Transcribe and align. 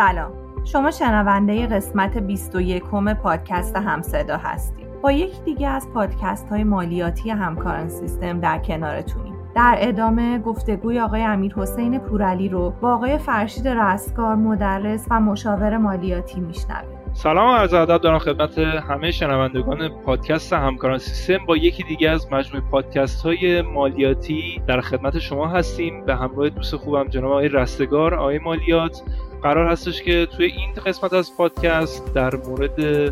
سلام. 0.00 0.32
شما 0.64 0.90
شنونده 0.90 1.66
قسمت 1.66 2.18
21 2.18 2.82
پادکست 3.22 3.76
همصدا 3.76 4.36
هستید 4.36 5.00
با 5.02 5.12
یک 5.12 5.44
دیگه 5.44 5.68
از 5.68 5.88
پادکست 5.94 6.48
های 6.48 6.64
مالیاتی 6.64 7.30
همکاران 7.30 7.88
سیستم 7.88 8.40
در 8.40 8.58
کنارتونیم. 8.58 9.34
در 9.54 9.76
ادامه 9.78 10.38
گفتگوی 10.38 11.00
آقای 11.00 11.22
امیر 11.22 11.54
حسین 11.54 11.98
پورعلی 11.98 12.48
رو 12.48 12.74
با 12.80 12.94
آقای 12.94 13.18
فرشید 13.18 13.68
رستگار 13.68 14.34
مدرس 14.34 15.06
و 15.10 15.20
مشاور 15.20 15.76
مالیاتی 15.76 16.40
میشنویم. 16.40 16.98
سلام 17.12 17.50
و 17.50 17.56
عرض 17.56 17.74
ادب 17.74 18.00
دارم 18.00 18.18
خدمت 18.18 18.58
همه 18.58 19.10
شنوندگان 19.10 19.88
پادکست 19.88 20.52
همکاران 20.52 20.98
سیستم. 20.98 21.46
با 21.46 21.56
یکی 21.56 21.82
دیگه 21.82 22.10
از 22.10 22.32
مجموعه 22.32 22.66
پادکست 22.70 23.22
های 23.26 23.62
مالیاتی 23.62 24.62
در 24.66 24.80
خدمت 24.80 25.18
شما 25.18 25.48
هستیم. 25.48 26.04
به 26.04 26.16
همراه 26.16 26.48
دوست 26.48 26.76
خوبم 26.76 27.08
جناب 27.08 27.30
آقای 27.30 27.48
رستگار 27.48 28.14
آقای 28.14 28.38
مالیات 28.38 29.02
قرار 29.42 29.68
هستش 29.72 30.02
که 30.02 30.28
توی 30.36 30.46
این 30.46 30.74
قسمت 30.86 31.12
از 31.12 31.36
پادکست 31.36 32.14
در 32.14 32.36
مورد 32.36 33.10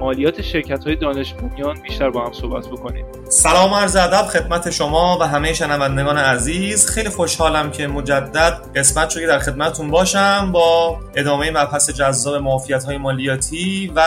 مالیات 0.00 0.42
شرکت 0.42 0.84
های 0.84 0.96
دانش 0.96 1.34
بنیان 1.34 1.80
بیشتر 1.82 2.10
با 2.10 2.26
هم 2.26 2.32
صحبت 2.32 2.66
بکنیم. 2.68 3.04
سلام 3.28 3.74
عرض 3.74 3.96
ادب 3.96 4.26
خدمت 4.26 4.70
شما 4.70 5.18
و 5.20 5.26
همه 5.26 5.52
شنوندگان 5.52 6.18
عزیز. 6.18 6.86
خیلی 6.86 7.08
خوشحالم 7.08 7.70
که 7.70 7.86
مجدد 7.86 8.60
قسمت 8.76 9.10
شدی 9.10 9.26
در 9.26 9.38
خدمتتون 9.38 9.90
باشم 9.90 10.52
با 10.52 10.98
ادامه 11.14 11.50
مبحث 11.50 11.90
جذاب 11.90 12.42
معافیت 12.42 12.84
های 12.84 12.98
مالیاتی 12.98 13.92
و 13.94 14.02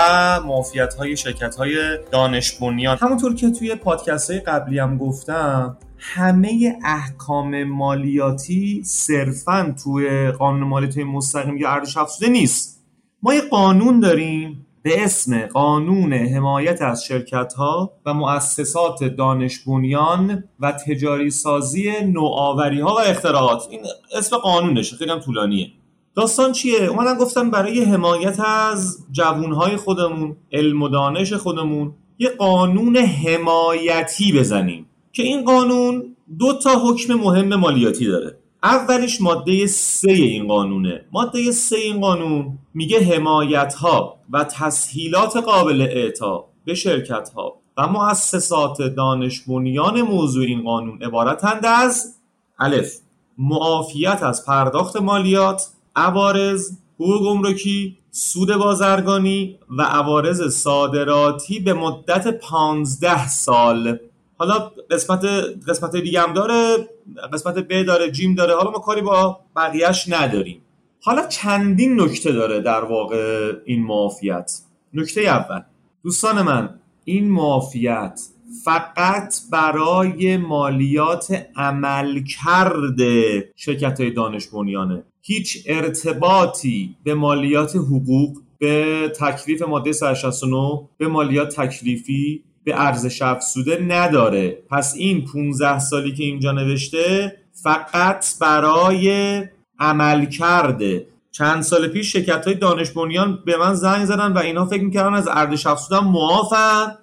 معافیت 0.45 0.93
های 0.93 1.17
شرکت 1.17 1.55
های 1.55 1.97
دانش 2.11 2.51
بنیان. 2.51 2.97
همونطور 2.97 3.35
که 3.35 3.49
توی 3.49 3.75
پادکست 3.75 4.31
های 4.31 4.39
قبلی 4.39 4.79
هم 4.79 4.97
گفتم 4.97 5.77
همه 5.97 6.77
احکام 6.83 7.63
مالیاتی 7.63 8.83
صرفا 8.85 9.75
توی 9.83 10.31
قانون 10.31 10.67
مالیاتی 10.67 11.03
مستقیم 11.03 11.57
یا 11.57 11.69
ارزش 11.69 11.97
افزوده 11.97 12.31
نیست. 12.31 12.85
ما 13.23 13.33
یه 13.33 13.41
قانون 13.41 13.99
داریم 13.99 14.64
به 14.85 15.03
اسم 15.03 15.45
قانون 15.45 16.13
حمایت 16.13 16.81
از 16.81 17.03
شرکت 17.03 17.53
ها 17.53 17.93
و 18.05 18.13
مؤسسات 18.13 19.03
دانش 19.03 19.59
بنیان 19.59 20.43
و 20.59 20.71
تجاری 20.71 21.29
سازی 21.29 21.91
نوآوری 22.05 22.79
ها 22.79 22.95
و 22.95 22.99
اختراعات. 22.99 23.67
این 23.69 23.81
اسم 24.17 24.37
قانونشه 24.37 24.95
خیلی 24.95 25.11
هم 25.11 25.19
طولانیه. 25.19 25.71
داستان 26.15 26.51
چیه؟ 26.51 26.83
اومدن 26.83 27.17
گفتن 27.17 27.51
برای 27.51 27.83
حمایت 27.83 28.39
از 28.39 28.97
جوانهای 29.11 29.75
خودمون 29.75 30.37
علم 30.51 30.81
و 30.81 30.89
دانش 30.89 31.33
خودمون 31.33 31.93
یه 32.19 32.29
قانون 32.29 32.97
حمایتی 32.97 34.33
بزنیم. 34.33 34.85
که 35.11 35.23
این 35.23 35.45
قانون 35.45 36.15
دو 36.39 36.53
تا 36.53 36.69
حکم 36.69 37.13
مهم 37.13 37.55
مالیاتی 37.55 38.05
داره. 38.05 38.37
اولیش 38.63 39.21
ماده 39.21 39.67
سه 39.67 40.11
این 40.11 40.47
قانونه. 40.47 41.05
ماده 41.11 41.51
سه 41.51 41.75
این 41.75 42.01
قانون 42.01 42.57
میگه 42.73 43.03
حمایت 43.03 43.73
ها 43.73 44.17
و 44.29 44.43
تسهیلات 44.43 45.37
قابل 45.37 45.81
اعطا 45.81 46.45
به 46.65 46.73
شرکت 46.73 47.29
ها 47.29 47.53
و 47.77 47.87
مؤسسات 47.87 48.81
دانش 48.81 49.41
بنیان 49.41 50.01
موضوع 50.01 50.45
این 50.45 50.63
قانون 50.63 51.03
عبارتند 51.03 51.65
از 51.65 52.15
الف 52.59 52.93
معافیت 53.37 54.23
از 54.23 54.45
پرداخت 54.45 54.97
مالیات 54.97 55.67
عوارض 55.95 56.71
حقوق 56.99 57.23
گمرکی 57.23 57.97
سود 58.11 58.55
بازرگانی 58.55 59.59
و 59.69 59.81
عوارض 59.81 60.55
صادراتی 60.55 61.59
به 61.59 61.73
مدت 61.73 62.27
15 62.27 63.27
سال. 63.27 63.99
حالا 64.37 64.71
قسمت 64.91 65.25
قسمت 65.67 65.95
دیگه 65.95 66.21
هم 66.21 66.33
داره 66.33 66.89
قسمت 67.33 67.57
ب 67.57 67.83
داره 67.83 68.11
جیم 68.11 68.35
داره 68.35 68.55
حالا 68.55 68.71
ما 68.71 68.79
کاری 68.79 69.01
با 69.01 69.39
بقیهش 69.55 70.05
نداریم. 70.09 70.61
حالا 71.01 71.27
چندین 71.27 72.01
نکته 72.01 72.31
داره 72.31 72.61
در 72.61 72.83
واقع 72.83 73.53
این 73.65 73.83
معافیت. 73.83 74.51
نکته 74.93 75.21
اول. 75.21 75.61
دوستان 76.03 76.41
من 76.41 76.69
این 77.05 77.31
معافیت 77.31 78.21
فقط 78.63 79.35
برای 79.51 80.37
مالیات 80.37 81.47
عمل 81.55 82.23
کرده 82.23 83.49
شرکت 83.55 84.01
های 84.01 84.11
دانش 84.11 84.47
بنیانه. 84.47 85.03
هیچ 85.21 85.63
ارتباطی 85.65 86.95
به 87.03 87.13
مالیات 87.15 87.75
حقوق 87.75 88.37
به 88.59 89.11
تکلیف 89.19 89.61
ماده 89.61 89.91
169 89.91 90.87
به 90.97 91.07
مالیات 91.07 91.55
تکلیفی 91.61 92.43
به 92.65 92.81
ارزش 92.81 93.21
افزوده 93.21 93.85
نداره. 93.87 94.63
پس 94.69 94.93
این 94.97 95.25
15 95.25 95.79
سالی 95.79 96.13
که 96.13 96.23
اینجا 96.23 96.51
نوشته 96.51 97.35
فقط 97.63 98.25
برای 98.41 99.43
عمل 99.79 100.25
کرده 100.25 101.07
چند 101.31 101.61
سال 101.61 101.87
پیش 101.87 102.13
شرکت 102.13 102.45
های 102.45 102.55
دانش 102.55 102.91
بنیان 102.91 103.39
به 103.45 103.57
من 103.57 103.73
زنگ 103.73 104.05
زدن 104.05 104.33
و 104.33 104.37
اینا 104.37 104.65
فکر 104.65 104.83
می‌کردن 104.83 105.13
از 105.13 105.27
ارزش 105.27 105.67
افزوده 105.67 106.03
معافن. 106.03 106.97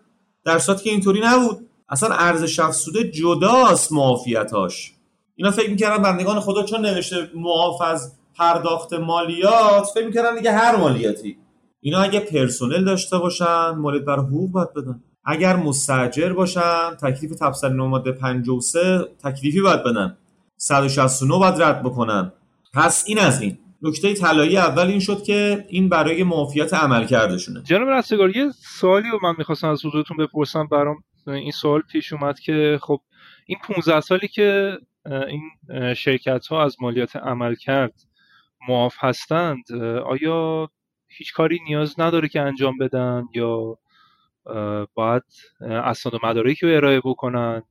در 0.45 0.59
صورتی 0.59 0.85
که 0.85 0.91
اینطوری 0.91 1.21
نبود. 1.25 1.69
اصلا 1.89 2.15
ارزش 2.15 2.61
افزوده 2.61 3.11
جداست 3.11 3.93
معافیتاش 3.93 4.93
اینا 5.37 5.51
فکر 5.51 5.71
می‌کردن 5.71 6.03
بندگان 6.03 6.41
خدا 6.41 6.63
چون 6.63 6.81
نوشته 6.81 7.17
معاف 7.35 7.83
از 7.83 8.13
پرداخت 8.39 8.93
مالیات 8.93 9.87
فکر 9.95 10.07
می‌کردن 10.07 10.35
دیگه 10.35 10.53
هر 10.53 10.77
مالیاتی. 10.77 11.37
اینا 11.81 12.01
اگه 12.01 12.21
پرسنل 12.21 12.85
داشته 12.85 13.19
باشن 13.19 13.71
مالیات 13.71 14.05
بر 14.05 14.19
حقوق 14.19 14.51
باید 14.51 14.73
بدن. 14.73 15.03
اگر 15.25 15.57
مستجر 15.57 16.33
باشن 16.33 16.95
تکلیف 17.03 17.33
تفصیل 17.41 17.73
ماده 17.73 18.13
53 18.13 19.05
تکلیفی 19.25 19.61
باید 19.61 19.85
بدن. 19.85 20.17
169 20.57 21.39
باید 21.39 21.63
رد 21.63 21.83
بکنن. 21.83 22.33
پس 22.75 23.05
این 23.09 23.19
از 23.19 23.43
این. 23.43 23.59
نکته 23.83 24.15
طلایی 24.15 24.57
اول 24.57 24.87
این 24.87 25.01
شد 25.01 25.23
که 25.23 25.65
این 25.69 25.89
برای 25.89 26.25
معافیت 26.25 26.75
عمل 26.75 27.07
کردشونه. 27.07 27.63
جناب 27.63 27.89
رستگار 27.89 28.37
یه 28.37 28.51
سوالی 28.51 29.09
رو 29.11 29.19
من 29.23 29.35
می‌خواستم 29.39 29.69
از 29.69 29.85
حضورتون 29.85 30.17
بپرسم 30.17 30.67
برام. 30.67 30.97
این 31.27 31.51
سوال 31.51 31.81
پیش 31.81 32.13
اومد 32.13 32.41
که 32.41 32.79
خب 32.83 33.01
این 33.47 33.59
15 33.65 34.01
سالی 34.01 34.29
که 34.29 34.79
این 35.07 35.43
شرکت 35.95 36.47
ها 36.47 36.65
از 36.65 36.77
مالیات 36.81 37.17
عمل 37.17 37.55
کرد 37.55 37.95
معاف 38.69 38.95
هستند 38.99 39.73
آیا 40.07 40.69
هیچ 41.09 41.33
کاری 41.33 41.59
نیاز 41.69 42.01
نداره 42.01 42.29
که 42.29 42.41
انجام 42.41 42.79
بدن 42.79 43.25
یا 43.35 43.79
باید 44.95 45.23
اسناد 45.61 46.15
و 46.15 46.19
مدارکی 46.23 46.67
رو 46.67 46.77
ارائه 46.77 47.01
بکنن. 47.05 47.63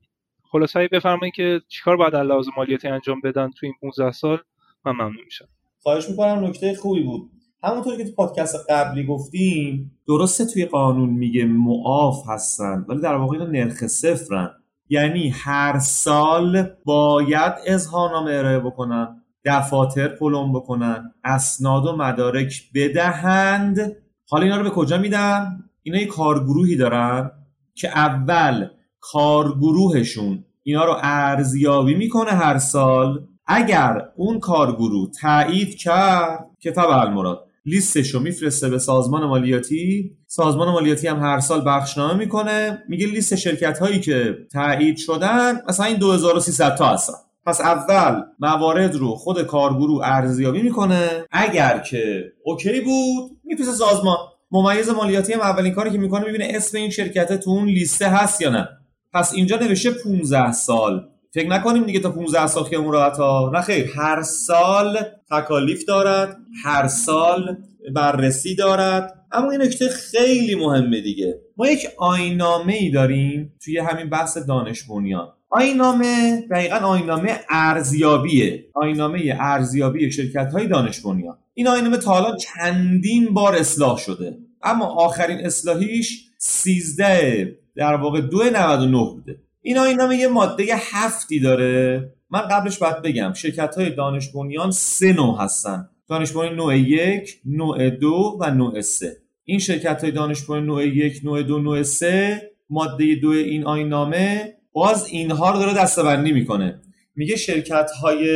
خلاصه 0.50 0.88
بفرمایید 0.92 1.34
که 1.34 1.60
چیکار 1.68 1.96
باید 1.96 2.16
لحاظ 2.16 2.46
مالیاتی 2.56 2.88
انجام 2.88 3.20
بدن 3.24 3.50
تو 3.50 3.66
این 3.66 3.74
15 3.80 4.12
سال؟ 4.12 4.38
من 4.84 4.92
ممنون 4.92 5.24
میشم. 5.24 5.48
خواهش 5.82 6.08
می‌کنم 6.08 6.44
نکته 6.44 6.74
خوبی 6.74 7.02
بود. 7.02 7.30
همونطور 7.64 7.96
که 7.96 8.04
تو 8.04 8.12
پادکست 8.12 8.70
قبلی 8.70 9.06
گفتیم 9.06 9.98
درسته 10.08 10.46
توی 10.46 10.64
قانون 10.64 11.10
میگه 11.10 11.44
معاف 11.44 12.28
هستن 12.28 12.84
ولی 12.88 13.00
در 13.00 13.14
واقع 13.14 13.32
اینا 13.32 13.50
نرخ 13.50 13.86
صفرن. 13.86 14.50
یعنی 14.88 15.28
هر 15.28 15.78
سال 15.78 16.62
باید 16.84 17.52
اظهارنامه 17.66 18.30
ارائه 18.30 18.58
بکنن 18.58 19.22
دفاتر 19.44 20.08
پلم 20.08 20.52
بکنن 20.52 21.14
اسناد 21.24 21.86
و 21.86 21.96
مدارک 21.96 22.62
بدهند. 22.74 23.96
حالا 24.28 24.44
اینا 24.44 24.56
رو 24.56 24.62
به 24.62 24.70
کجا 24.70 24.98
میدن؟ 24.98 25.64
اینا 25.82 25.98
یه 25.98 26.06
کارگروهی 26.06 26.76
دارن 26.76 27.30
که 27.74 27.88
اول 27.88 28.66
کارگروهشون 29.00 30.44
اینا 30.62 30.84
رو 30.84 30.96
ارزیابی 31.02 31.94
می‌کنه 31.94 32.30
هر 32.30 32.58
سال. 32.58 33.26
اگر 33.46 34.02
اون 34.16 34.40
کارگروه 34.40 35.10
تایید 35.20 35.76
کرد 35.76 36.46
که 36.60 36.78
المراد 36.78 37.46
لیستش 37.64 38.10
رو 38.10 38.20
میفرسته 38.20 38.68
به 38.68 38.78
سازمان 38.78 39.26
مالیاتی 39.26 40.16
سازمان 40.26 40.68
مالیاتی 40.68 41.08
هم 41.08 41.20
هر 41.20 41.40
سال 41.40 41.62
بخشنامه 41.66 42.14
می‌کنه 42.14 42.82
میگه 42.88 43.06
لیست 43.06 43.34
شرکت 43.34 43.78
هایی 43.78 44.00
که 44.00 44.36
تایید 44.52 44.96
شدن 44.96 45.60
مثلا 45.68 45.86
این 45.86 45.96
2300 45.96 46.74
تا 46.76 46.88
هستن. 46.88 47.12
پس 47.46 47.60
اول 47.60 48.22
موارد 48.38 48.94
رو 48.94 49.14
خود 49.14 49.42
کارگروه 49.42 50.08
ارزیابی 50.08 50.62
می‌کنه. 50.62 51.08
اگر 51.30 51.78
که 51.78 52.32
اوکی 52.44 52.80
بود 52.80 53.30
میفرسته 53.44 53.72
سازمان. 53.72 54.16
ممیز 54.52 54.88
مالیاتی 54.88 55.32
هم 55.32 55.40
اولین 55.40 55.72
کاری 55.72 55.90
که 55.90 55.98
می‌کنه 55.98 56.24
می‌بینه 56.24 56.48
اسم 56.54 56.78
این 56.78 56.90
شرکت 56.90 57.40
تو 57.40 57.50
اون 57.50 57.68
لیسته 57.68 58.08
هست 58.08 58.40
یا 58.40 58.50
نه. 58.50 58.68
پس 59.12 59.34
اینجا 59.34 59.56
نوشته 59.56 59.90
15 59.90 60.52
سال. 60.52 61.08
فکر 61.34 61.48
نکنیم 61.48 61.82
دیگه 61.82 62.00
تا 62.00 62.10
15 62.10 62.46
سال 62.46 62.64
خیلی 62.64 62.82
راحت 62.90 63.16
ها. 63.16 63.50
نه 63.54 63.60
خیر 63.60 63.90
هر 63.96 64.22
سال 64.22 64.98
تکالیف 65.30 65.84
دارد 65.84 66.36
هر 66.64 66.88
سال 66.88 67.56
بررسی 67.94 68.54
دارد. 68.54 69.14
اما 69.32 69.50
این 69.50 69.62
نکته 69.62 69.88
خیلی 69.88 70.54
مهمه 70.54 71.00
دیگه. 71.00 71.40
ما 71.56 71.68
یک 71.68 71.86
آینامه 71.98 72.72
ای 72.72 72.90
داریم 72.90 73.52
توی 73.64 73.78
همین 73.78 74.10
بحث 74.10 74.38
دانش 74.38 74.82
بنیان. 74.82 75.28
آینامه 75.54 76.40
دقیقا 76.50 76.76
آینامه 76.76 77.40
ارزیابیه. 77.50 78.64
آینامه 78.74 79.36
ارزیابی 79.40 80.12
شرکت 80.12 80.52
های 80.52 80.66
دانش 80.66 81.00
بنیان. 81.00 81.38
این 81.54 81.68
آینامه 81.68 81.96
تا 81.96 82.10
حالا 82.10 82.36
چندین 82.36 83.34
بار 83.34 83.54
اصلاح 83.54 83.98
شده. 83.98 84.38
اما 84.62 84.86
آخرین 84.86 85.38
اصلاحیش 85.38 86.24
13 86.38 87.58
در 87.76 87.94
واقع 87.94 88.20
299 88.20 88.98
بوده. 88.98 89.38
این 89.62 89.78
آینامه 89.78 90.16
یه 90.16 90.28
ماده 90.28 90.64
هفتی 90.92 91.40
داره. 91.40 92.12
من 92.30 92.40
قبلش 92.40 92.78
باید 92.78 93.02
بگم 93.02 93.32
شرکت 93.32 93.74
های 93.74 93.90
دانش 93.90 94.28
بنیان 94.28 94.70
سه 94.70 95.12
نوع 95.12 95.42
هستن. 95.42 95.88
دانشبانی 96.08 96.56
نوع 96.56 96.78
یک 96.78 97.40
نوع 97.44 97.90
دو 97.90 98.38
و 98.40 98.50
نوع 98.50 98.80
سه. 98.80 99.16
این 99.44 99.58
شرکت 99.58 100.02
های 100.02 100.12
دانشبانی 100.12 100.66
نوع 100.66 100.86
یک 100.86 101.20
نوع 101.24 101.42
دو 101.42 101.58
نوع 101.58 101.82
سه 101.82 102.42
ماده 102.70 103.14
دو 103.14 103.30
این 103.30 103.66
آینامه 103.66 104.54
باز 104.72 105.06
اینها 105.06 105.50
رو 105.50 105.58
داره 105.58 105.74
دستبندی 105.74 106.32
می‌کنه. 106.32 106.80
میگه 107.16 107.36
شرکت 107.36 107.90
های 107.90 108.26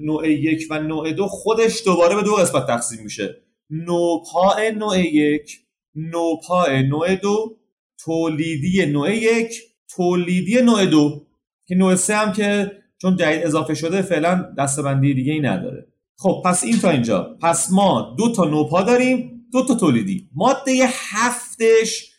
نوع 0.00 0.30
یک 0.30 0.66
و 0.70 0.80
نوع 0.80 1.12
دو 1.12 1.26
خودش 1.26 1.82
دوباره 1.84 2.16
به 2.16 2.22
دو 2.22 2.34
قسمت 2.34 2.66
تقسیم 2.66 3.04
میشه. 3.04 3.42
نوپا 3.70 4.54
نوع 4.78 4.98
یک 4.98 5.58
نوپا 5.94 6.66
نوع 6.68 7.14
دو 7.14 7.56
تولیدی 8.04 8.86
نوع 8.86 9.14
یک 9.14 9.62
تولیدی 9.96 10.62
نوع 10.62 10.86
دو. 10.86 11.26
که 11.66 11.74
نوع 11.74 11.94
سه 11.94 12.16
هم 12.16 12.32
که 12.32 12.72
چون 13.02 13.16
جدید 13.16 13.46
اضافه 13.46 13.74
شده 13.74 14.02
فعلا 14.02 14.54
دستبندی 14.58 15.14
دیگه 15.14 15.32
ای 15.32 15.40
نداره. 15.40 15.86
خب 16.18 16.42
پس 16.44 16.64
این 16.64 16.78
تا 16.78 16.90
اینجا. 16.90 17.36
پس 17.42 17.72
ما 17.72 18.14
دو 18.18 18.32
تا 18.32 18.44
نوپا 18.44 18.82
داریم 18.82 19.46
دو 19.52 19.64
تا 19.66 19.74
تولیدی. 19.74 20.28
ماده 20.34 20.72
هفتش 20.88 22.12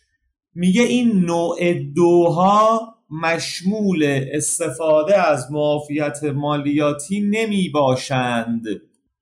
میگه 0.56 0.81
این 0.81 1.12
نوع 1.12 1.73
دوها 1.73 2.96
مشمول 3.09 4.24
استفاده 4.31 5.27
از 5.27 5.51
معافیت 5.51 6.24
مالیاتی 6.24 7.21
نمی 7.21 7.69
باشند. 7.69 8.63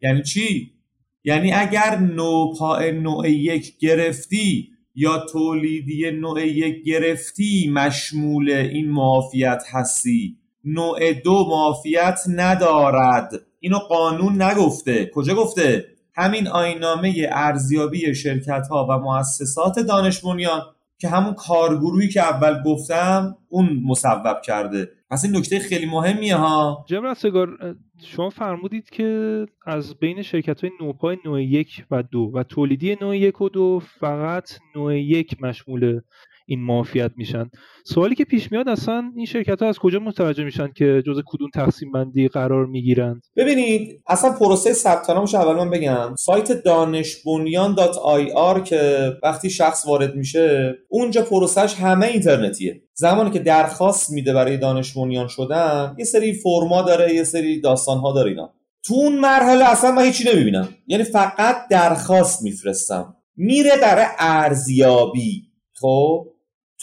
یعنی 0.02 0.24
چی؟ 0.24 0.72
یعنی 1.24 1.54
اگر 1.54 1.96
نوپا 1.96 2.80
نوع 2.80 3.30
یک 3.30 3.78
گرفتی 3.78 4.70
یا 4.96 5.26
تولیدی 5.32 6.12
نوع 6.12 6.48
یک 6.48 6.84
گرفتی 6.84 7.70
مشمول 7.74 8.50
این 8.50 8.92
معافیت 8.92 9.64
هستی 9.72 10.38
نوع 10.64 11.14
دو 11.14 11.46
معافیت 11.50 12.20
ندارد. 12.28 13.32
اینو 13.60 13.78
قانون 13.78 14.42
نگفته. 14.42 15.12
کجا 15.14 15.36
گفته؟ 15.36 15.86
همین 16.16 16.48
آینامه 16.48 17.30
ارزیابی 17.32 18.16
شرکت 18.16 18.68
ها 18.68 18.88
و 18.90 19.00
مؤسسات 19.00 19.80
دانش 19.80 20.20
بنیان 20.20 20.62
که 20.98 21.10
همون 21.10 21.34
کارگروهی 21.34 22.10
که 22.10 22.22
اول 22.22 22.64
گفتم 22.66 23.36
اون 23.50 23.82
مصوب 23.84 24.42
کرده. 24.46 24.88
پس 25.10 25.26
این 25.26 25.36
نکته 25.36 25.60
خیلی 25.60 25.86
مهمیه 25.86 26.36
ها. 26.36 26.86
جناب 26.88 27.06
رستگار 27.06 27.76
شما 28.04 28.30
فرمودید 28.30 28.90
که 28.90 29.46
از 29.66 29.96
بین 30.00 30.22
شرکت 30.22 30.62
های 30.62 30.72
نوپای 30.82 31.18
نوع 31.26 31.44
یک 31.44 31.86
و 31.92 32.04
دو 32.04 32.32
و 32.34 32.44
تولیدی 32.44 32.98
نوع 33.02 33.18
یک 33.18 33.42
و 33.42 33.50
دو 33.50 33.82
فقط 34.00 34.50
نوع 34.76 35.00
یک 35.00 35.44
مشمول 35.44 36.02
این 36.46 36.62
معافیت 36.62 37.12
میشن. 37.16 37.50
سوالی 37.86 38.16
که 38.16 38.26
پیش 38.26 38.52
میاد 38.52 38.70
اصلا 38.70 39.12
این 39.16 39.26
شرکت 39.26 39.62
ها 39.62 39.70
از 39.70 39.80
کجا 39.80 40.00
متوجه 40.00 40.44
میشن 40.44 40.72
که 40.76 41.04
جز 41.08 41.22
کدوم 41.26 41.50
تقسیم 41.54 41.92
بندی 41.92 42.28
قرار 42.28 42.66
می‌گیرند 42.66 43.22
ببینید 43.36 44.02
اصلا 44.08 44.32
پروسه 44.32 44.74
ثبت 44.74 45.10
نامش 45.10 45.36
اول 45.36 45.56
من 45.56 45.70
بگم. 45.70 46.16
سایت 46.16 46.52
دانشبنیان.ir 46.52 48.64
که 48.64 49.12
وقتی 49.24 49.50
شخص 49.50 49.88
وارد 49.88 50.16
میشه 50.16 50.76
اونجا 50.90 51.22
پروسهش 51.22 51.74
همه 51.74 52.06
اینترنتیه. 52.06 52.82
زمانی 52.94 53.32
که 53.32 53.40
درخواست 53.40 54.12
میده 54.12 54.34
برای 54.34 54.58
دانش 54.58 54.94
بنیان 54.94 55.28
شدن 55.28 55.96
یه 56.00 56.06
سری 56.06 56.34
فرما 56.34 56.82
داره 56.82 57.14
یه 57.14 57.24
سری 57.24 57.62
داستان 57.62 57.98
ها 57.98 58.14
داره 58.14 58.30
اینا. 58.30 58.54
تو 58.84 58.94
اون 58.94 59.20
مرحله 59.20 59.72
اصلا 59.72 59.92
من 59.92 60.04
هیچی 60.04 60.30
نمی‌بینم. 60.34 60.70
یعنی 60.88 61.04
فقط 61.04 61.56
درخواست 61.72 62.44
میفرستم. 62.44 63.16
میره 63.38 63.72
در 63.82 64.08
ارزیابی. 64.20 65.42
خب؟ 65.82 66.28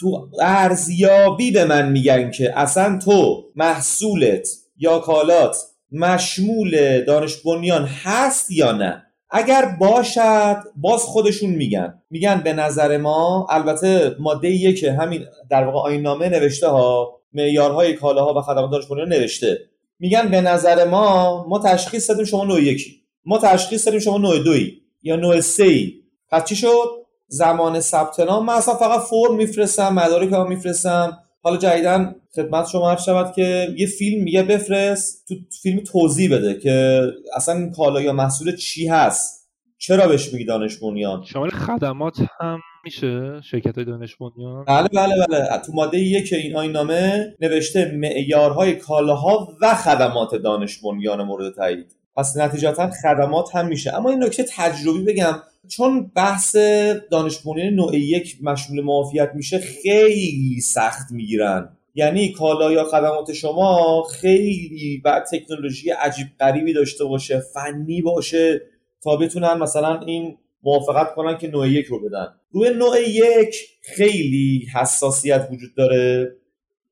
تو 0.03 0.29
ارزیابی 0.41 1.51
به 1.51 1.65
من 1.65 1.91
میگن 1.91 2.31
که 2.31 2.59
اصلا 2.59 2.99
تو 3.05 3.43
محصولت 3.55 4.47
یا 4.77 4.99
کالات 4.99 5.57
مشمول 5.91 7.01
دانش 7.01 7.35
بنیان 7.35 7.85
هست 7.85 8.51
یا 8.51 8.71
نه؟ 8.71 9.03
اگر 9.29 9.65
باشد 9.79 10.57
باز 10.75 11.01
خودشون 11.01 11.49
میگن. 11.49 12.01
میگن 12.09 12.41
به 12.43 12.53
نظر 12.53 12.97
ما 12.97 13.47
البته 13.49 14.15
ماده 14.19 14.49
یک 14.49 14.83
همین 14.83 15.25
در 15.49 15.63
واقع 15.63 15.79
آینامه 15.79 16.29
نوشته 16.29 16.67
ها 16.67 17.19
معیارهای 17.33 17.93
کالاها 17.93 18.33
و 18.33 18.41
خدمات 18.41 18.71
دانش 18.71 18.85
بنیان 18.85 19.09
نوشته. 19.09 19.57
میگن 19.99 20.29
به 20.29 20.41
نظر 20.41 20.85
ما 20.85 21.45
ما 21.49 21.59
تشخیص 21.59 22.09
دادیم 22.09 22.25
شما 22.25 22.43
نوع 22.43 22.61
یکی. 22.61 23.01
ما 23.25 23.37
تشخیص 23.37 23.85
دادیم 23.85 23.99
شما 23.99 24.17
نوع 24.17 24.39
دوی 24.39 24.81
یا 25.03 25.15
نوع 25.15 25.41
سه 25.41 25.85
پس 26.29 26.45
چی 26.45 26.55
شد؟ 26.55 27.02
زمان 27.27 27.79
ثبت 27.79 28.19
نام. 28.19 28.45
من 28.45 28.53
اصلا 28.53 28.73
فقط 28.75 29.01
فرم 29.01 29.35
میفرستم 29.35 29.93
مدارک 29.93 30.33
هم 30.33 30.49
میفرستم. 30.49 31.17
حالا 31.43 31.57
جدیدن 31.57 32.15
خدمت 32.35 32.67
شما 32.67 32.91
عرض 32.91 33.03
شود 33.03 33.33
که 33.33 33.67
یه 33.77 33.87
فیلم 33.87 34.23
میگه 34.23 34.43
بفرست 34.43 35.27
تو 35.27 35.35
فیلم 35.61 35.79
توضیح 35.79 36.35
بده 36.35 36.59
که 36.59 37.01
اصلا 37.35 37.55
این 37.55 37.71
کالا 37.71 38.01
یا 38.01 38.13
محصول 38.13 38.55
چی 38.55 38.87
هست. 38.87 39.49
چرا 39.77 40.07
بهش 40.07 40.33
میگی 40.33 40.45
دانش 40.45 40.77
بنیان؟ 40.77 41.23
شامل 41.23 41.49
خدمات 41.49 42.17
هم 42.39 42.59
میشه 42.83 43.41
شرکت 43.41 43.75
های 43.75 43.85
دانش 43.85 44.15
بنیان. 44.15 44.65
بله 44.65 44.87
بله 44.87 45.13
بله. 45.29 45.61
تو 45.65 45.73
ماده 45.73 45.99
یک 45.99 46.33
این 46.33 46.55
آینامه 46.55 47.35
نوشته 47.41 47.91
معیارهای 47.95 48.75
کالاها 48.75 49.57
و 49.61 49.75
خدمات 49.75 50.35
دانش 50.35 50.77
بنیان 50.77 51.23
مورد 51.23 51.55
تایید. 51.55 51.95
پس 52.15 52.37
نتیجتا 52.37 52.89
خدمات 53.03 53.55
هم 53.55 53.67
میشه. 53.67 53.95
اما 53.95 54.09
این 54.09 54.23
نکته 54.23 54.45
تجربی 54.49 55.03
بگم. 55.03 55.33
چون 55.67 56.11
بحث 56.15 56.55
دانش 57.11 57.37
بنیان 57.39 57.73
نوع 57.73 57.97
یک 57.97 58.37
مشمول 58.41 58.81
معافیت 58.81 59.31
میشه 59.35 59.59
خیلی 59.59 60.61
سخت 60.61 61.11
می‌گیرن. 61.11 61.69
یعنی 61.95 62.31
کالا 62.31 62.71
یا 62.71 62.83
خدمات 62.83 63.33
شما 63.33 64.03
خیلی 64.03 65.01
و 65.05 65.23
تکنولوژی 65.31 65.89
عجیب 65.89 66.27
غریبی 66.39 66.73
داشته 66.73 67.05
باشه 67.05 67.39
فنی 67.39 68.01
باشه 68.01 68.61
تا 69.03 69.15
بتونن 69.15 69.53
مثلا 69.53 69.99
این 69.99 70.37
موافقت 70.63 71.15
کنن 71.15 71.37
که 71.37 71.47
نوع 71.47 71.69
یک 71.69 71.85
رو 71.85 71.99
بدن. 71.99 72.27
روی 72.51 72.69
نوع 72.69 73.09
یک 73.09 73.55
خیلی 73.81 74.67
حساسیت 74.75 75.47
وجود 75.51 75.75
داره 75.75 76.35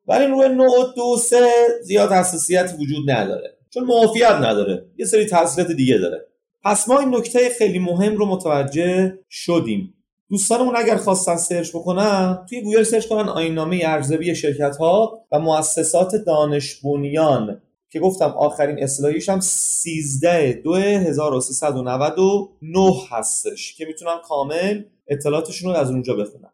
ولی 0.07 0.25
روی 0.25 0.49
نوع 0.49 0.93
دو 0.95 1.17
سه 1.17 1.47
زیاد 1.83 2.11
حساسیت 2.11 2.75
وجود 2.79 3.11
نداره. 3.11 3.57
چون 3.69 3.83
معافیت 3.83 4.31
نداره. 4.31 4.85
یه 4.97 5.05
سری 5.05 5.25
تاثیرات 5.25 5.71
دیگه 5.71 5.97
داره. 5.97 6.30
پس 6.63 6.89
ما 6.89 6.99
این 6.99 7.15
نکته 7.15 7.39
خیلی 7.57 7.79
مهم 7.79 8.15
رو 8.15 8.25
متوجه 8.25 9.19
شدیم. 9.29 9.93
دوستانمون 10.29 10.75
اگر 10.75 10.95
خواستن 10.95 11.35
search 11.35 11.69
بکنن 11.69 12.45
توی 12.49 12.61
گوگل 12.61 12.83
search 12.83 13.07
کنن 13.07 13.29
آیین‌نامه 13.29 13.81
ارزیابی 13.85 14.35
شرکت 14.35 14.77
ها 14.77 15.25
و 15.31 15.39
مؤسسات 15.39 16.15
دانش 16.15 16.75
بنیان. 16.75 17.61
که 17.91 17.99
گفتم 17.99 18.29
آخرین 18.29 18.83
اصلاحیش 18.83 19.29
هم 19.29 19.39
13 19.39 20.53
دو 20.53 20.75
1399 20.75 22.93
هستش 23.09 23.75
که 23.75 23.85
می‌تونن 23.85 24.15
کامل 24.27 24.83
اطلاعاتشون 25.07 25.71
رو 25.71 25.77
از 25.77 25.91
اونجا 25.91 26.13
بخونن. 26.13 26.51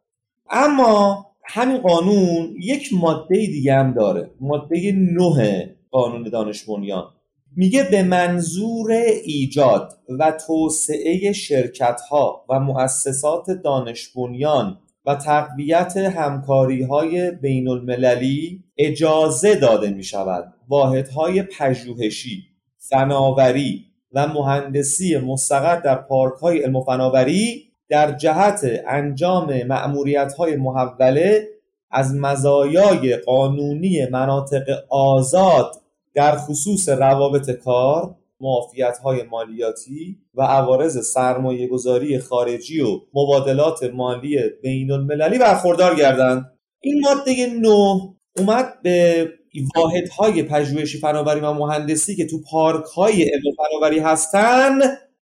اما 0.49 1.25
همین 1.43 1.77
قانون 1.77 2.55
یک 2.59 2.89
ماده 2.93 3.35
دیگه 3.35 3.73
هم 3.73 3.93
داره. 3.93 4.31
ماده 4.39 4.91
9 4.91 5.75
قانون 5.91 6.23
دانش 6.23 6.63
بنیان. 6.63 7.13
میگه 7.59 7.83
به 7.83 8.03
منظور 8.03 8.91
ایجاد 9.23 9.93
و 10.19 10.31
توسعه 10.47 11.33
شرکت 11.33 12.01
ها 12.09 12.45
و 12.49 12.59
مؤسسات 12.59 13.51
دانش 13.63 14.07
بنیان 14.07 14.79
و 15.05 15.15
تقویت 15.15 15.97
همکاری 15.97 16.83
های 16.83 17.31
بین 17.31 17.67
المللی 17.67 18.63
اجازه 18.77 19.55
داده 19.55 19.89
می 19.89 20.03
شود 20.03 20.53
واحدهای 20.67 21.43
پژوهشی، 21.43 22.43
فناوری 22.77 23.85
و 24.13 24.27
مهندسی 24.27 25.17
مستقر 25.17 25.79
در 25.79 25.95
پارک 25.95 26.33
های 26.33 26.59
علم 26.59 26.75
و 26.75 26.83
فناوری 26.83 27.63
در 27.89 28.11
جهت 28.11 28.67
انجام 28.87 29.63
معمولیت 29.63 30.33
های 30.33 30.55
محوله 30.55 31.47
از 31.91 32.15
مزایای 32.15 33.17
قانونی 33.17 34.05
مناطق 34.05 34.63
آزاد 34.89 35.71
در 36.17 36.37
خصوص 36.37 36.89
روابط 36.89 37.49
کار 37.49 38.15
معافیت 38.39 38.97
های 38.97 39.23
مالیاتی 39.23 40.17
و 40.33 40.41
عوارض 40.41 41.07
سرمایه 41.07 41.67
گذاری 41.67 42.19
خارجی 42.19 42.81
و 42.81 42.99
مبادلات 43.13 43.83
مالی 43.83 44.39
بین 44.63 44.91
المللی 44.91 45.37
برخوردار 45.37 45.95
گردند. 45.95 46.51
این 46.81 47.01
ماده 47.01 47.45
نه 47.45 47.99
اومد 48.37 48.81
به 48.81 49.27
واحدهای 49.75 50.43
پژوهشی 50.43 50.97
فناوری 50.97 51.39
و 51.39 51.53
مهندسی 51.53 52.15
که 52.15 52.25
تو 52.25 52.41
پارک 52.51 52.85
های 52.85 53.23
علم 53.23 53.55
فناوری 53.57 53.99
هستن 53.99 54.79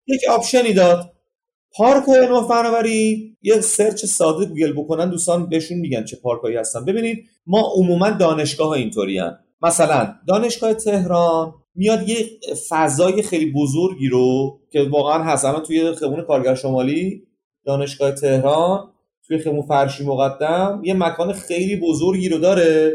یک 0.06 0.20
option 0.30 0.66
ی 0.66 0.72
داد. 0.72 1.12
پارک 1.76 2.04
های 2.04 2.18
علم 2.18 2.46
فناوری 2.48 3.36
یه 3.42 3.60
search 3.60 4.04
ساده 4.04 4.46
گوگل 4.46 4.72
بکنن 4.72 5.10
دوستان 5.10 5.48
بهشون 5.48 5.78
میگن 5.78 6.04
چه 6.04 6.16
پارک 6.16 6.42
هایی 6.42 6.56
هستن. 6.56 6.84
ببینید 6.84 7.24
ما 7.46 7.72
عموما 7.74 8.10
دانشگاه 8.10 8.68
ها 8.68 8.74
اینطوری 8.74 9.20
مثلا 9.62 10.14
دانشگاه 10.28 10.74
تهران 10.74 11.54
میاد 11.74 12.08
یه 12.08 12.16
فضای 12.68 13.22
خیلی 13.22 13.52
بزرگی 13.52 14.08
رو 14.08 14.58
که 14.72 14.82
واقعا 14.82 15.22
هست. 15.22 15.44
الان 15.44 15.62
توی 15.62 15.92
خیابون 15.92 16.22
کارگر 16.22 16.54
شمالی 16.54 17.22
دانشگاه 17.66 18.12
تهران 18.12 18.90
توی 19.26 19.38
خیابون 19.38 19.62
فرشی 19.62 20.04
مقدم 20.04 20.80
یه 20.84 20.94
مکان 20.94 21.32
خیلی 21.32 21.76
بزرگی 21.76 22.28
رو 22.28 22.38
داره 22.38 22.92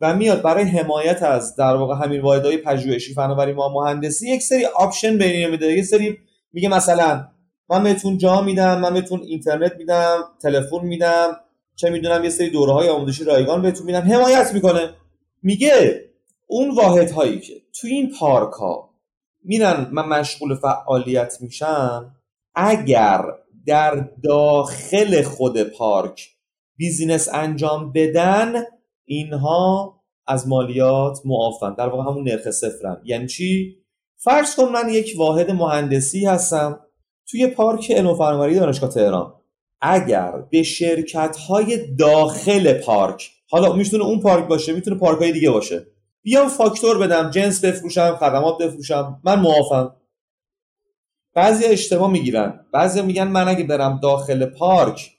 و 0.00 0.16
میاد 0.16 0.42
برای 0.42 0.64
حمایت 0.64 1.22
از 1.22 1.56
در 1.56 1.76
واقع 1.76 1.94
همین 2.04 2.20
واحدهای 2.20 2.56
پژوهشی. 2.56 3.14
فناوری 3.14 3.52
ما 3.52 3.68
مهندسی 3.68 4.30
یک 4.30 4.42
سری 4.42 4.64
آپشن 4.64 5.18
بین 5.18 5.50
میده. 5.50 5.72
یه 5.72 5.82
سری 5.82 6.18
میگه 6.52 6.68
مثلا 6.68 7.28
من 7.70 7.82
بهتون 7.82 8.18
جا 8.18 8.40
میدم 8.40 8.80
من 8.80 8.94
بهتون 8.94 9.20
اینترنت 9.20 9.72
میدم 9.78 10.18
تلفن 10.42 10.80
میدم 10.82 11.36
چه 11.76 11.90
می‌دونم 11.90 12.24
یه 12.24 12.30
سری 12.30 12.50
دوره 12.50 12.72
های 12.72 12.88
آموزشی 12.88 13.24
رایگان 13.24 13.62
بهتون 13.62 13.86
میدم. 13.86 14.00
حمایت 14.00 14.54
می‌کنه. 14.54 14.90
میگه 15.42 16.04
اون 16.46 16.74
واحد 16.74 17.10
هایی 17.10 17.40
که 17.40 17.54
تو 17.80 17.86
این 17.86 18.12
پارک 18.20 18.52
ها 18.52 18.94
میرن 19.44 19.88
من 19.92 20.08
مشغول 20.08 20.54
فعالیت 20.54 21.36
میشن 21.40 22.14
اگر 22.54 23.24
در 23.66 24.08
داخل 24.24 25.22
خود 25.22 25.62
پارک 25.62 26.28
بیزینس 26.76 27.28
انجام 27.32 27.92
بدن 27.92 28.62
اینها 29.04 29.96
از 30.26 30.48
مالیات 30.48 31.18
معافن. 31.24 31.74
در 31.74 31.88
واقع 31.88 32.10
همون 32.10 32.28
نرخ 32.28 32.50
صفرن. 32.50 33.00
یعنی 33.04 33.26
چی؟ 33.26 33.76
فرض 34.16 34.56
کن 34.56 34.68
من 34.68 34.88
یک 34.88 35.14
واحد 35.16 35.50
مهندسی 35.50 36.26
هستم 36.26 36.80
توی 37.30 37.46
پارک 37.46 37.90
علم 37.90 38.16
دانشگاه 38.58 38.90
تهران. 38.90 39.34
اگر 39.80 40.32
به 40.50 40.62
شرکت 40.62 41.36
های 41.36 41.96
داخل 41.96 42.72
پارک 42.72 43.30
حالا 43.48 43.72
می‌تونه 43.72 44.04
اون 44.04 44.20
پارک 44.20 44.44
باشه 44.48 44.72
می‌تونه 44.72 44.96
پارک 44.96 45.18
های 45.18 45.32
دیگه 45.32 45.50
باشه. 45.50 45.86
بیام 46.22 46.48
فاکتور 46.48 46.98
بدم 46.98 47.30
جنس 47.30 47.64
بفروشم 47.64 48.16
خدمات 48.16 48.58
بفروشم 48.58 49.20
من 49.24 49.40
موافم 49.40 49.96
بعضی 51.34 51.64
اشتباه 51.64 52.10
می‌گیرن. 52.10 52.66
بعضی 52.72 53.02
میگن 53.02 53.28
من 53.28 53.48
اگه 53.48 53.64
برم 53.64 54.00
داخل 54.02 54.46
پارک 54.46 55.10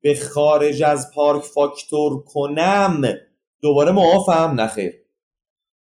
به 0.00 0.14
خارج 0.14 0.82
از 0.82 1.10
پارک 1.14 1.42
فاکتور 1.42 2.24
کنم 2.24 3.02
دوباره 3.60 3.92
معافم 3.92 4.60
نخیر 4.60 4.92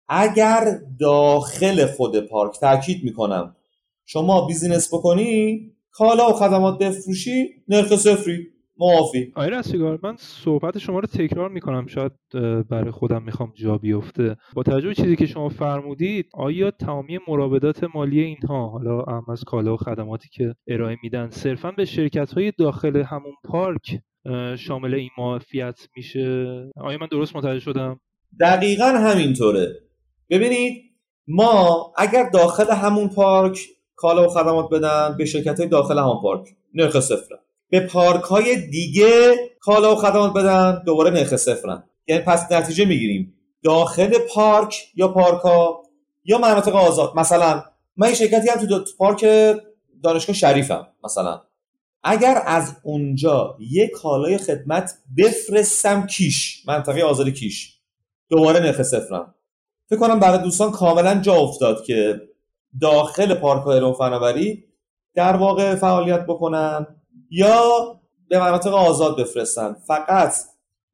اگر 0.08 0.80
داخل 1.00 1.86
خود 1.86 2.20
پارک 2.20 2.60
تاکید 2.60 3.04
می‌کنم 3.04 3.56
شما 4.06 4.46
بیزینس 4.48 4.94
بکنی 4.94 5.72
کالا 5.92 6.30
و 6.30 6.34
خدمات 6.34 6.78
بفروشی 6.78 7.64
نرخ 7.68 7.96
صفری. 7.96 8.48
معافی. 8.82 9.32
آقای 9.36 9.50
رستگار 9.50 10.00
من 10.04 10.16
صحبت 10.18 10.78
شما 10.78 11.00
رو 11.00 11.08
تکرار 11.08 11.50
می‌کنم. 11.50 11.88
شاید 11.88 12.12
برای 12.70 12.92
خودم 12.92 13.24
می‌خوام 13.24 13.54
جا 13.56 13.78
بیفته. 13.78 14.36
با 14.54 14.64
توجه 14.64 14.88
به 14.88 14.96
چیزی 14.96 15.16
که 15.16 15.26
شما 15.26 15.50
فرمودید 15.50 16.30
آیا 16.34 16.72
تمامی 16.72 17.20
مراودات 17.28 17.84
مالی 17.96 18.22
اینها 18.22 18.70
حالا 18.70 19.02
هم 19.02 19.26
از 19.32 19.44
کالا 19.44 19.74
و 19.74 19.78
خدماتی 19.78 20.30
که 20.34 20.56
ارائه 20.68 20.98
میدن 21.04 21.30
صرفا 21.30 21.72
به 21.72 21.86
شرکت 21.86 22.34
های 22.34 22.52
داخل 22.58 23.02
همون 23.02 23.34
پارک 23.44 24.00
شامل 24.58 24.94
این 24.94 25.10
معافیت 25.18 25.88
میشه؟ 25.96 26.46
آیا 26.78 26.98
من 26.98 27.08
درست 27.12 27.36
متوجه 27.36 27.60
شدم؟ 27.60 28.00
دقیقا 28.40 28.86
همینطوره. 28.86 29.68
ببینید 30.30 30.82
ما 31.28 31.94
اگر 31.98 32.30
داخل 32.34 32.72
همون 32.74 33.10
پارک 33.10 33.60
کالا 33.96 34.26
و 34.26 34.28
خدمات 34.28 34.70
بدن 34.70 35.16
به 35.18 35.26
شرکت 35.26 35.60
های 35.60 35.70
داخل 35.70 35.98
همون 35.98 36.22
پارک. 36.22 36.48
نرخ 36.74 37.00
صفره 37.00 37.40
به 37.72 37.80
پارک 37.80 38.22
های 38.22 38.68
دیگه 38.68 39.36
کالا 39.60 39.94
و 39.94 39.96
خدمات 39.96 40.34
بدن 40.34 40.84
دوباره 40.86 41.10
نرخ 41.10 41.36
صفرن. 41.36 41.84
یعنی 42.08 42.22
پس 42.22 42.52
نتیجه 42.52 42.86
می‌گیریم. 42.86 43.34
داخل 43.64 44.18
پارک 44.18 44.92
یا 44.96 45.08
پارک 45.08 45.42
ها 45.42 45.84
یا 46.24 46.38
مناطق 46.38 46.76
آزاد. 46.76 47.14
مثلا 47.16 47.64
من 47.98 48.08
این 48.08 48.16
شرکتی 48.16 48.50
هم 48.50 48.66
تو 48.66 48.84
پارک 48.98 49.26
دانشگاه 50.04 50.36
شریفم 50.36 50.88
مثلا. 51.04 51.42
اگر 52.04 52.42
از 52.46 52.76
اونجا 52.84 53.58
یک 53.60 53.92
کالای 53.92 54.38
خدمت 54.38 54.94
بفرستم 55.18 56.08
کیش 56.08 56.64
منطقه 56.68 57.02
آزاد 57.02 57.30
کیش 57.30 57.78
دوباره 58.30 58.60
نرخ 58.60 58.82
صفرم. 58.82 59.36
فکر 59.90 60.00
کنم 60.00 60.20
برای 60.20 60.44
دوستان 60.44 60.72
کاملا 60.72 61.16
جا 61.16 61.34
افتاد 61.34 61.84
که 61.84 62.22
داخل 62.82 63.34
پارک 63.34 63.64
های 63.64 63.94
فناوری 63.94 64.64
در 65.14 65.36
واقع 65.36 65.76
فعالیت 65.76 66.26
بکنن. 66.26 67.01
یا 67.32 67.62
به 68.28 68.40
مناطق 68.40 68.74
آزاد 68.74 69.20
بفرستن. 69.20 69.76
فقط 69.88 70.34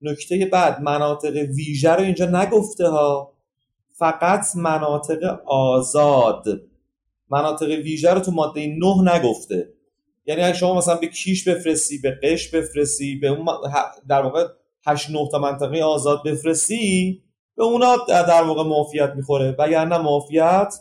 نکته 0.02 0.46
بعد 0.46 0.82
مناطق 0.82 1.36
ویژه 1.36 1.92
رو 1.92 2.02
اینجا 2.02 2.26
نگفته 2.26 2.88
ها. 2.88 3.34
فقط 3.94 4.46
مناطق 4.56 5.40
آزاد. 5.46 6.46
مناطق 7.30 7.68
ویژه 7.68 8.14
رو 8.14 8.20
تو 8.20 8.32
ماده 8.32 8.68
9 8.68 9.16
نگفته. 9.16 9.70
یعنی 10.26 10.42
اگه 10.42 10.58
شما 10.58 10.74
مثلا 10.74 10.96
به 10.96 11.08
کیش 11.08 11.48
بفرستی 11.48 11.98
به 11.98 12.20
قش 12.24 12.48
بفرستی 12.48 13.16
به 13.16 13.28
اون 13.28 13.46
در 14.10 14.22
واقع 14.22 14.48
8 14.86 15.10
9 15.10 15.28
تا 15.32 15.40
منطقه 15.40 15.84
آزاد 15.84 16.24
بفرستی 16.24 17.22
به 17.56 17.64
اونا 17.64 17.96
در 18.08 18.44
واقع 18.44 18.64
معافیت 18.64 19.14
می‌خوره. 19.16 19.56
وگرنه 19.60 19.98
معافیت 19.98 20.76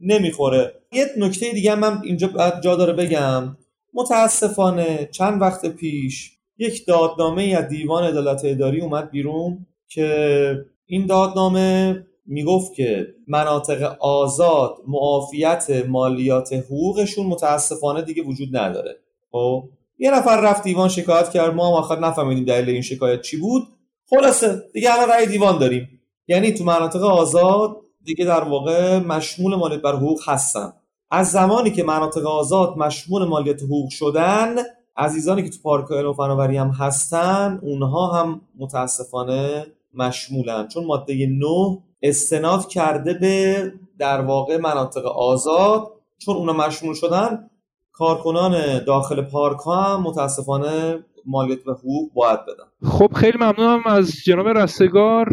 نمی‌خوره. 0.00 0.74
یه 0.92 1.06
نکته 1.16 1.52
دیگه 1.52 1.74
من 1.74 2.00
اینجا 2.04 2.30
جا 2.64 2.76
داره 2.76 2.92
بگم. 2.92 3.56
متاسفانه 3.94 5.08
چند 5.12 5.42
وقت 5.42 5.66
پیش 5.66 6.32
یک 6.58 6.86
دادنامه 6.86 7.42
از 7.42 7.68
دیوان 7.68 8.04
عدالت 8.04 8.40
اداری 8.44 8.80
اومد 8.80 9.10
بیرون 9.10 9.66
که 9.88 10.64
این 10.86 11.06
دادنامه 11.06 12.04
می‌گفت 12.26 12.74
که 12.74 13.06
مناطق 13.26 13.96
آزاد 14.00 14.76
معافیت 14.88 15.66
مالیات 15.88 16.52
حقوقشون 16.52 17.26
متاسفانه 17.26 18.02
دیگه 18.02 18.22
وجود 18.22 18.56
نداره. 18.56 18.96
خب 19.32 19.68
یه 19.98 20.10
نفر 20.10 20.40
رفت 20.40 20.62
دیوان 20.62 20.88
شکایت 20.88 21.30
کرد 21.30 21.54
ما 21.54 21.68
هم 21.68 21.72
آخر 21.74 21.98
نفهمیدیم 21.98 22.44
دلیل 22.44 22.68
این 22.68 22.82
شکایت 22.82 23.22
چی 23.22 23.36
بود. 23.36 23.62
خلاصه 24.10 24.62
دیگه 24.72 24.94
الان 24.94 25.08
رأی 25.08 25.26
دیوان 25.26 25.58
داریم. 25.58 25.88
یعنی 26.28 26.52
تو 26.52 26.64
مناطق 26.64 27.02
آزاد 27.02 27.76
دیگه 28.04 28.24
در 28.24 28.44
واقع 28.44 28.98
مشمول 28.98 29.54
مالیات 29.54 29.82
بر 29.82 29.92
حقوق 29.92 30.20
هستن. 30.28 30.72
از 31.10 31.30
زمانی 31.30 31.70
که 31.70 31.84
مناطق 31.84 32.26
آزاد 32.26 32.78
مشمول 32.78 33.24
مالیات 33.24 33.62
حقوق 33.62 33.90
شدن 33.90 34.56
عزیزانی 34.96 35.42
که 35.42 35.50
تو 35.50 35.56
پارک 35.62 35.92
علم 35.92 36.12
فناوری 36.12 36.56
هم 36.56 36.68
هستن 36.68 37.60
اونها 37.62 38.06
هم 38.06 38.40
متاسفانه 38.58 39.66
مشمولن. 39.94 40.68
چون 40.68 40.84
ماده 40.84 41.26
9 41.26 41.46
استناد 42.02 42.68
کرده 42.68 43.14
به 43.14 43.72
در 43.98 44.20
واقع 44.20 44.56
مناطق 44.56 45.06
آزاد. 45.06 45.82
چون 46.18 46.36
اونا 46.36 46.52
مشمول 46.52 46.94
شدن 46.94 47.50
کارکنان 47.92 48.84
داخل 48.84 49.22
پارک 49.22 49.58
ها 49.58 49.82
هم 49.82 50.02
متاسفانه 50.02 51.04
مالیات 51.26 51.66
و 51.66 51.72
حقوق 51.72 52.12
باید 52.14 52.40
بدن. 52.42 52.90
خب 52.90 53.12
خیلی 53.14 53.38
ممنونم 53.38 53.82
از 53.86 54.12
جناب 54.24 54.48
رستگار. 54.48 55.28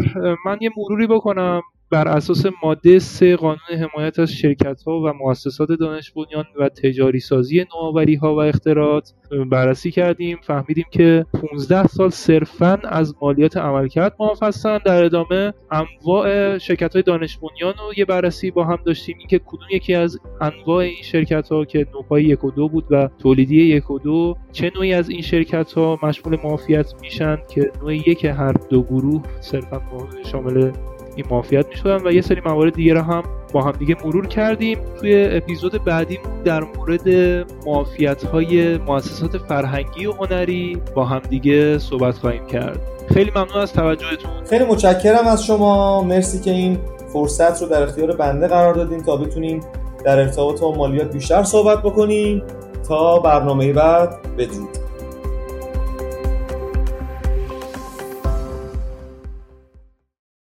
من 0.46 0.58
یه 0.62 0.70
مروری 0.77 1.08
بکنم. 1.08 1.62
بر 1.89 2.08
اساس 2.08 2.46
ماده 2.63 3.00
3 3.00 3.36
قانون 3.36 3.58
حمایت 3.70 4.20
از 4.20 4.32
شرکت 4.32 4.84
ها 4.84 5.01
و 5.01 5.13
مؤسسات 5.13 5.72
دانش 5.72 6.12
بنیان 6.12 6.46
و 6.60 6.70
تجاری 6.70 7.20
سازی 7.20 7.65
نوآوری 7.74 8.15
ها 8.15 8.36
و 8.36 8.42
اختراعات 8.42 9.13
بررسی 9.51 9.92
کردیم. 9.92 10.38
فهمیدیم 10.44 10.86
که 10.92 11.25
15 11.34 11.88
سال 11.88 12.10
صرفا 12.10 12.80
از 12.84 13.15
مالیات 13.22 13.58
عملکرد 13.58 14.15
معاف 14.20 14.44
هستن 14.44 14.77
در 14.86 15.04
ادامه 15.04 15.54
انواع 15.72 16.58
شرکت 16.58 16.94
های 16.94 17.04
دانش 17.04 17.38
بنیان 17.38 17.74
رو 17.74 17.94
یه 17.98 18.06
بررسی 18.06 18.51
با 18.51 18.63
هم 18.63 18.80
داشتیم. 18.86 19.15
اینکه 19.20 19.39
کدوم 19.46 19.68
یکی 19.72 19.94
از 19.94 20.20
انواع 20.42 20.77
این 20.77 21.04
شرکت 21.04 21.50
ها 21.50 21.65
که 21.65 21.88
نوپای 21.94 22.24
یک 22.24 22.44
و 22.44 22.51
دو 22.51 22.70
بود 22.70 22.86
و 22.92 23.10
تولیدی 23.20 23.63
یک 23.63 23.92
و 23.92 24.00
دو 24.00 24.38
چه 24.51 24.72
نوعی 24.75 24.94
از 24.94 25.10
این 25.10 25.22
شرکت 25.22 25.74
ها 25.74 26.00
مشمول 26.04 26.38
معافیت 26.44 26.94
میشن 27.01 27.38
که 27.50 27.72
نوع 27.82 27.96
یک 27.96 28.25
هر 28.25 28.54
دو 28.54 28.84
گروه 28.84 29.24
صرفا 29.42 29.82
شامل 30.32 30.72
این 31.15 31.25
معافیت 31.29 31.67
می‌شدن 31.67 32.07
و 32.07 32.12
یه 32.12 32.22
سری 32.22 32.41
موارد 32.45 32.74
دیگه 32.74 32.93
رو 32.93 33.01
هم 33.01 33.24
با 33.53 33.62
هم 33.62 33.72
دیگه 33.72 33.95
مرور 34.05 34.27
کردیم. 34.27 34.79
توی 35.00 35.27
اپیزود 35.31 35.84
بعدی 35.84 36.19
در 36.45 36.63
مورد 36.63 37.10
معافیت 37.65 38.24
های 38.24 38.77
مؤسسات 38.77 39.38
فرهنگی 39.38 40.05
و 40.05 40.12
هنری 40.12 40.77
با 40.95 41.05
هم 41.05 41.19
دیگه 41.29 41.77
صحبت 41.79 42.15
خواهیم 42.15 42.45
کرد. 42.45 42.79
خیلی 43.13 43.31
ممنون 43.36 43.57
از 43.62 43.74
توجهتون. 43.74 44.31
خیلی 44.50 44.65
متشکرم 44.65 45.27
از 45.27 45.45
شما. 45.45 46.03
مرسی 46.03 46.39
که 46.39 46.51
این 46.51 46.77
فرصت 47.13 47.62
رو 47.62 47.67
در 47.67 47.84
اختیار 47.84 48.15
بنده 48.15 48.48
قرار 48.48 48.74
دادین 48.74 49.03
تا 49.03 49.17
بتونیم 49.17 49.60
در 50.05 50.19
ارتباط 50.19 50.62
با 50.62 50.75
مالیات 50.75 51.13
بیشتر 51.13 51.43
صحبت 51.43 51.81
بکنیم. 51.81 52.43
تا 52.88 53.19
برنامه 53.19 53.74
بعد 53.74 54.10
بدرود. 54.38 54.69